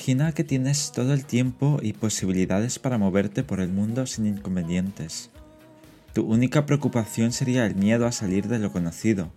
Imagina 0.00 0.32
que 0.32 0.44
tienes 0.44 0.92
todo 0.92 1.12
el 1.12 1.26
tiempo 1.26 1.78
y 1.82 1.92
posibilidades 1.92 2.78
para 2.78 2.96
moverte 2.96 3.42
por 3.42 3.60
el 3.60 3.68
mundo 3.68 4.06
sin 4.06 4.24
inconvenientes. 4.26 5.28
Tu 6.14 6.24
única 6.24 6.64
preocupación 6.64 7.32
sería 7.32 7.66
el 7.66 7.74
miedo 7.74 8.06
a 8.06 8.12
salir 8.12 8.48
de 8.48 8.58
lo 8.58 8.72
conocido, 8.72 9.30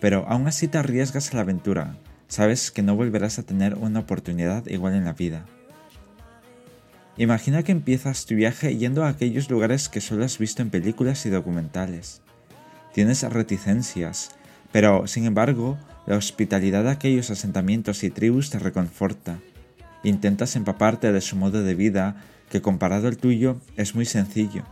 pero 0.00 0.24
aún 0.28 0.46
así 0.46 0.68
te 0.68 0.78
arriesgas 0.78 1.32
a 1.32 1.34
la 1.34 1.42
aventura, 1.42 1.96
sabes 2.28 2.70
que 2.70 2.80
no 2.80 2.94
volverás 2.94 3.40
a 3.40 3.42
tener 3.42 3.74
una 3.74 3.98
oportunidad 3.98 4.64
igual 4.68 4.94
en 4.94 5.04
la 5.04 5.14
vida. 5.14 5.46
Imagina 7.16 7.64
que 7.64 7.72
empiezas 7.72 8.24
tu 8.24 8.36
viaje 8.36 8.76
yendo 8.76 9.02
a 9.02 9.08
aquellos 9.08 9.50
lugares 9.50 9.88
que 9.88 10.00
solo 10.00 10.24
has 10.24 10.38
visto 10.38 10.62
en 10.62 10.70
películas 10.70 11.26
y 11.26 11.30
documentales. 11.30 12.22
Tienes 12.92 13.24
reticencias, 13.24 14.30
pero 14.70 15.08
sin 15.08 15.24
embargo, 15.24 15.76
la 16.06 16.16
hospitalidad 16.16 16.84
de 16.84 16.90
aquellos 16.90 17.30
asentamientos 17.30 18.04
y 18.04 18.10
tribus 18.10 18.50
te 18.50 18.60
reconforta. 18.60 19.40
Intentas 20.04 20.54
empaparte 20.54 21.12
de 21.12 21.20
su 21.20 21.34
modo 21.34 21.62
de 21.62 21.74
vida, 21.74 22.16
que 22.50 22.62
comparado 22.62 23.08
al 23.08 23.16
tuyo 23.16 23.56
es 23.76 23.94
muy 23.94 24.04
sencillo. 24.04 24.62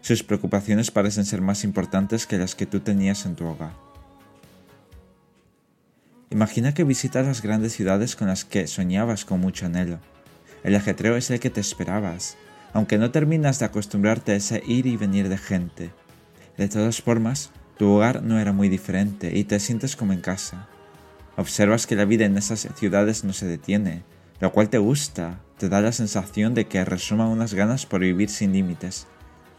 Sus 0.00 0.22
preocupaciones 0.22 0.90
parecen 0.90 1.26
ser 1.26 1.42
más 1.42 1.64
importantes 1.64 2.26
que 2.26 2.38
las 2.38 2.54
que 2.54 2.66
tú 2.66 2.80
tenías 2.80 3.26
en 3.26 3.36
tu 3.36 3.44
hogar. 3.44 3.72
Imagina 6.30 6.72
que 6.72 6.84
visitas 6.84 7.26
las 7.26 7.42
grandes 7.42 7.74
ciudades 7.74 8.16
con 8.16 8.28
las 8.28 8.44
que 8.44 8.66
soñabas 8.66 9.24
con 9.24 9.40
mucho 9.40 9.66
anhelo. 9.66 9.98
El 10.64 10.74
ajetreo 10.74 11.16
es 11.16 11.30
el 11.30 11.40
que 11.40 11.50
te 11.50 11.60
esperabas, 11.60 12.36
aunque 12.72 12.98
no 12.98 13.10
terminas 13.10 13.58
de 13.58 13.66
acostumbrarte 13.66 14.32
a 14.32 14.36
ese 14.36 14.62
ir 14.66 14.86
y 14.86 14.96
venir 14.96 15.28
de 15.28 15.38
gente. 15.38 15.90
De 16.56 16.68
todas 16.68 17.02
formas, 17.02 17.50
tu 17.76 17.88
hogar 17.90 18.22
no 18.22 18.38
era 18.38 18.52
muy 18.52 18.68
diferente 18.68 19.36
y 19.38 19.44
te 19.44 19.60
sientes 19.60 19.94
como 19.94 20.12
en 20.12 20.20
casa. 20.20 20.68
Observas 21.36 21.86
que 21.86 21.96
la 21.96 22.04
vida 22.04 22.24
en 22.24 22.36
esas 22.36 22.68
ciudades 22.76 23.24
no 23.24 23.32
se 23.32 23.46
detiene, 23.46 24.02
lo 24.40 24.52
cual 24.52 24.68
te 24.68 24.78
gusta, 24.78 25.40
te 25.58 25.68
da 25.68 25.80
la 25.80 25.92
sensación 25.92 26.54
de 26.54 26.66
que 26.66 26.84
resuma 26.84 27.28
unas 27.28 27.54
ganas 27.54 27.86
por 27.86 28.00
vivir 28.00 28.30
sin 28.30 28.52
límites. 28.52 29.06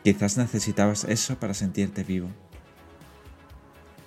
Quizás 0.04 0.38
necesitabas 0.38 1.04
eso 1.04 1.38
para 1.38 1.54
sentirte 1.54 2.04
vivo. 2.04 2.30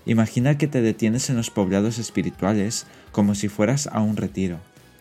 Imagina 0.04 0.58
que 0.58 0.66
te 0.66 0.80
detienes 0.80 1.30
en 1.30 1.36
los 1.36 1.50
poblados 1.50 1.98
espirituales 1.98 2.86
como 3.12 3.34
si 3.34 3.48
fueras 3.48 3.88
a 3.92 4.00
un 4.00 4.16
retiro. 4.16 4.58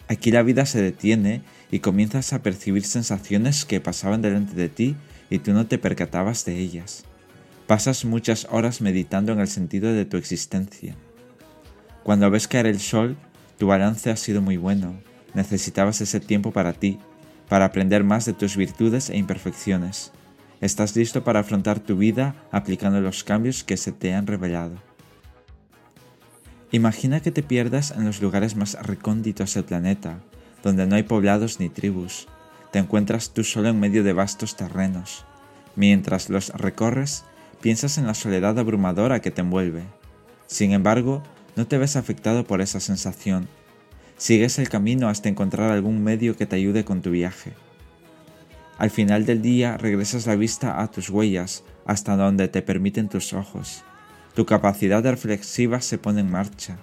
Aquí 0.08 0.31
la 0.31 0.44
vida 0.44 0.66
se 0.66 0.81
detiene 0.81 1.42
y 1.72 1.80
comienzas 1.80 2.33
a 2.33 2.44
percibir 2.44 2.83
sensaciones 2.83 3.66
que 3.66 3.80
pasaban 3.80 4.22
delante 4.22 4.53
de 4.55 4.69
ti 4.69 4.95
y 5.30 5.39
tú 5.39 5.53
no 5.53 5.67
te 5.67 5.77
percatabas 5.77 6.44
de 6.45 6.58
ellas. 6.58 7.05
Pasas 7.66 8.03
muchas 8.03 8.45
horas 8.52 8.81
meditando 8.81 9.31
en 9.31 9.39
el 9.39 9.47
sentido 9.47 9.94
de 9.94 10.03
tu 10.03 10.17
existencia. 10.17 10.95
Cuando 12.03 12.30
ves 12.30 12.49
caer 12.49 12.67
el 12.67 12.81
sol, 12.81 13.16
tu 13.58 13.67
balance 13.67 14.09
ha 14.09 14.17
sido 14.17 14.42
muy 14.42 14.58
bueno. 14.58 14.99
Necesitabas 15.33 16.01
ese 16.01 16.19
tiempo 16.19 16.51
para 16.51 16.73
ti, 16.73 16.99
para 17.49 17.65
aprender 17.65 18.03
más 18.03 18.25
de 18.25 18.33
tus 18.33 18.55
virtudes 18.55 19.09
e 19.09 19.17
imperfecciones. 19.17 20.11
Estás 20.61 20.95
listo 20.95 21.23
para 21.23 21.39
afrontar 21.39 21.79
tu 21.79 21.97
vida 21.97 22.35
aplicando 22.51 23.01
los 23.01 23.23
cambios 23.23 23.63
que 23.63 23.77
se 23.77 23.91
te 23.91 24.13
han 24.13 24.27
revelado. 24.27 24.75
Imagina 26.71 27.19
que 27.19 27.31
te 27.31 27.43
pierdas 27.43 27.91
en 27.91 28.05
los 28.05 28.21
lugares 28.21 28.55
más 28.55 28.77
recónditos 28.81 29.53
del 29.53 29.65
planeta, 29.65 30.19
donde 30.63 30.87
no 30.87 30.95
hay 30.95 31.03
poblados 31.03 31.59
ni 31.59 31.69
tribus. 31.69 32.27
Te 32.71 32.79
encuentras 32.79 33.31
tú 33.31 33.43
solo 33.43 33.69
en 33.69 33.79
medio 33.79 34.03
de 34.03 34.13
vastos 34.13 34.55
terrenos. 34.55 35.25
Mientras 35.75 36.29
los 36.29 36.49
recorres, 36.49 37.25
piensas 37.59 37.97
en 37.97 38.08
la 38.08 38.14
soledad 38.14 38.58
abrumadora 38.58 39.20
que 39.20 39.31
te 39.31 39.41
envuelve. 39.41 39.83
Sin 40.47 40.71
embargo, 40.71 41.23
no 41.55 41.67
te 41.67 41.77
ves 41.77 41.95
afectado 41.95 42.45
por 42.45 42.61
esa 42.61 42.80
sensación. 42.80 43.47
Sigues 44.21 44.59
el 44.59 44.70
camino 44.70 45.09
hasta 45.09 45.30
encontrar 45.30 45.71
algún 45.71 46.04
medio 46.04 46.37
que 46.37 46.45
te 46.45 46.55
ayude 46.55 46.86
con 46.86 47.02
tu 47.02 47.09
viaje. 47.09 47.54
Al 48.77 48.92
final 48.92 49.26
del 49.26 49.42
día 49.42 49.77
regresas 49.77 50.27
la 50.27 50.36
vista 50.36 50.80
a 50.80 50.92
tus 50.92 51.09
huellas 51.09 51.64
hasta 51.87 52.15
donde 52.15 52.48
te 52.48 52.61
permiten 52.61 53.09
tus 53.09 53.33
ojos. 53.33 53.83
Tu 54.36 54.45
capacidad 54.45 55.04
reflexiva 55.04 55.82
se 55.82 55.98
pone 55.98 56.21
en 56.21 56.30
marcha. 56.30 56.77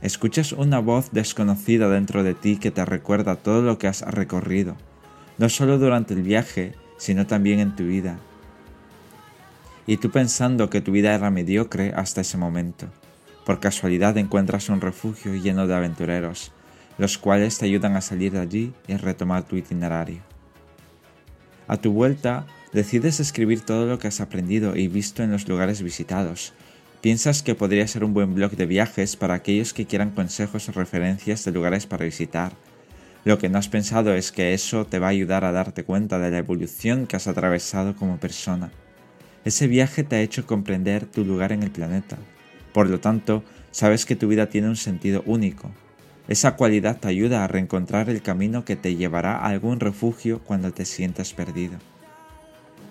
Escuchas 0.00 0.52
una 0.52 0.78
voz 0.78 1.10
desconocida 1.12 1.90
dentro 1.90 2.22
de 2.22 2.32
ti 2.32 2.56
que 2.56 2.70
te 2.70 2.86
recuerda 2.86 3.36
todo 3.36 3.60
lo 3.60 3.76
que 3.76 3.88
has 3.88 4.00
recorrido, 4.00 4.78
no 5.36 5.50
solo 5.50 5.76
durante 5.76 6.14
el 6.14 6.22
viaje, 6.22 6.72
sino 6.96 7.26
también 7.26 7.60
en 7.60 7.76
tu 7.76 7.84
vida. 7.84 8.16
Y 9.86 9.98
tú 9.98 10.10
pensando 10.10 10.70
que 10.70 10.80
tu 10.80 10.92
vida 10.92 11.14
era 11.14 11.30
mediocre 11.30 11.92
hasta 11.94 12.22
ese 12.22 12.38
momento. 12.38 12.88
Por 13.44 13.60
casualidad 13.60 14.16
encuentras 14.18 14.68
un 14.68 14.80
refugio 14.80 15.34
lleno 15.34 15.66
de 15.66 15.74
aventureros, 15.74 16.52
los 16.98 17.18
cuales 17.18 17.58
te 17.58 17.66
ayudan 17.66 17.96
a 17.96 18.00
salir 18.00 18.32
de 18.32 18.40
allí 18.40 18.72
y 18.86 18.96
retomar 18.96 19.42
tu 19.44 19.56
itinerario. 19.56 20.20
A 21.66 21.76
tu 21.76 21.92
vuelta, 21.92 22.46
decides 22.72 23.20
escribir 23.20 23.62
todo 23.62 23.86
lo 23.86 23.98
que 23.98 24.08
has 24.08 24.20
aprendido 24.20 24.76
y 24.76 24.88
visto 24.88 25.22
en 25.22 25.32
los 25.32 25.48
lugares 25.48 25.82
visitados. 25.82 26.52
Piensas 27.00 27.42
que 27.42 27.54
podría 27.54 27.86
ser 27.88 28.04
un 28.04 28.14
buen 28.14 28.34
blog 28.34 28.52
de 28.52 28.66
viajes 28.66 29.16
para 29.16 29.34
aquellos 29.34 29.72
que 29.72 29.86
quieran 29.86 30.10
consejos 30.10 30.68
o 30.68 30.72
referencias 30.72 31.44
de 31.44 31.52
lugares 31.52 31.86
para 31.86 32.04
visitar, 32.04 32.52
lo 33.24 33.38
que 33.38 33.48
no 33.48 33.58
has 33.58 33.68
pensado 33.68 34.14
es 34.14 34.32
que 34.32 34.52
eso 34.52 34.84
te 34.84 34.98
va 34.98 35.06
a 35.06 35.10
ayudar 35.10 35.44
a 35.44 35.52
darte 35.52 35.84
cuenta 35.84 36.18
de 36.18 36.30
la 36.32 36.38
evolución 36.38 37.06
que 37.06 37.14
has 37.14 37.28
atravesado 37.28 37.94
como 37.94 38.18
persona. 38.18 38.72
Ese 39.44 39.68
viaje 39.68 40.02
te 40.02 40.16
ha 40.16 40.22
hecho 40.22 40.44
comprender 40.44 41.06
tu 41.06 41.24
lugar 41.24 41.52
en 41.52 41.62
el 41.62 41.70
planeta. 41.70 42.18
Por 42.72 42.88
lo 42.88 43.00
tanto, 43.00 43.44
sabes 43.70 44.06
que 44.06 44.16
tu 44.16 44.28
vida 44.28 44.48
tiene 44.48 44.68
un 44.68 44.76
sentido 44.76 45.22
único. 45.26 45.70
Esa 46.28 46.56
cualidad 46.56 46.98
te 46.98 47.08
ayuda 47.08 47.44
a 47.44 47.48
reencontrar 47.48 48.08
el 48.08 48.22
camino 48.22 48.64
que 48.64 48.76
te 48.76 48.96
llevará 48.96 49.36
a 49.36 49.46
algún 49.46 49.80
refugio 49.80 50.40
cuando 50.40 50.72
te 50.72 50.84
sientas 50.84 51.34
perdido. 51.34 51.78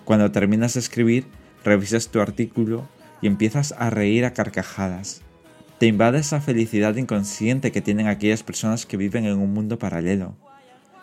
Cuando 0.04 0.30
terminas 0.30 0.74
de 0.74 0.80
escribir, 0.80 1.26
revisas 1.64 2.08
tu 2.08 2.20
artículo 2.20 2.86
y 3.20 3.26
empiezas 3.26 3.74
a 3.78 3.88
reír 3.90 4.24
a 4.24 4.32
carcajadas. 4.32 5.22
Te 5.78 5.86
invade 5.86 6.18
esa 6.18 6.40
felicidad 6.40 6.94
inconsciente 6.96 7.72
que 7.72 7.80
tienen 7.80 8.06
aquellas 8.06 8.42
personas 8.42 8.86
que 8.86 8.96
viven 8.96 9.24
en 9.24 9.38
un 9.38 9.52
mundo 9.52 9.78
paralelo. 9.78 10.36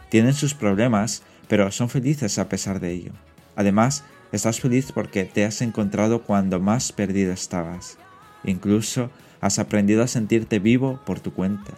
Tienen 0.09 0.33
sus 0.33 0.53
problemas, 0.53 1.23
pero 1.47 1.71
son 1.71 1.89
felices 1.89 2.39
a 2.39 2.47
pesar 2.47 2.79
de 2.79 2.91
ello. 2.91 3.11
Además, 3.55 4.03
estás 4.31 4.59
feliz 4.59 4.91
porque 4.91 5.25
te 5.25 5.45
has 5.45 5.61
encontrado 5.61 6.23
cuando 6.23 6.59
más 6.59 6.91
perdido 6.91 7.33
estabas. 7.33 7.97
Incluso 8.43 9.09
has 9.41 9.59
aprendido 9.59 10.03
a 10.03 10.07
sentirte 10.07 10.59
vivo 10.59 10.99
por 11.05 11.19
tu 11.19 11.33
cuenta. 11.33 11.73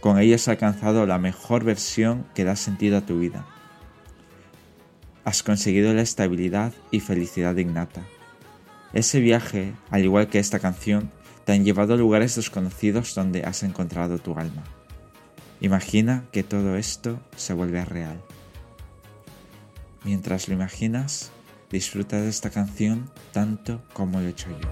Con 0.00 0.18
ello 0.18 0.34
has 0.34 0.48
alcanzado 0.48 1.06
la 1.06 1.18
mejor 1.18 1.64
versión 1.64 2.24
que 2.34 2.44
da 2.44 2.56
sentido 2.56 2.98
a 2.98 3.06
tu 3.06 3.18
vida. 3.18 3.46
Has 5.24 5.42
conseguido 5.42 5.92
la 5.92 6.02
estabilidad 6.02 6.72
y 6.90 7.00
felicidad 7.00 7.56
innata. 7.56 8.02
Ese 8.92 9.20
viaje, 9.20 9.74
al 9.90 10.04
igual 10.04 10.28
que 10.28 10.38
esta 10.38 10.58
canción, 10.58 11.10
te 11.44 11.52
han 11.52 11.64
llevado 11.64 11.94
a 11.94 11.96
lugares 11.96 12.36
desconocidos 12.36 13.14
donde 13.14 13.42
has 13.42 13.62
encontrado 13.62 14.18
tu 14.18 14.38
alma. 14.38 14.64
Imagina 15.60 16.24
que 16.32 16.42
todo 16.42 16.76
esto 16.76 17.20
se 17.36 17.52
vuelve 17.52 17.84
real. 17.84 18.20
Mientras 20.04 20.48
lo 20.48 20.54
imaginas, 20.54 21.32
disfruta 21.70 22.20
de 22.20 22.28
esta 22.28 22.50
canción 22.50 23.10
tanto 23.32 23.80
como 23.92 24.20
lo 24.20 24.26
he 24.26 24.30
hecho 24.30 24.48
yo. 24.50 24.68